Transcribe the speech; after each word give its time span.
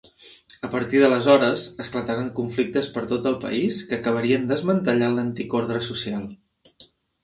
A 0.67 0.69
partir 0.75 1.01
d'aleshores, 1.03 1.65
esclataren 1.85 2.33
conflictes 2.41 2.91
per 2.97 3.05
tot 3.13 3.31
el 3.35 3.39
país 3.47 3.81
que 3.93 4.03
acabarien 4.03 4.53
desmantellant 4.57 5.19
l'antic 5.23 5.59
ordre 5.65 5.89
social. 5.95 6.31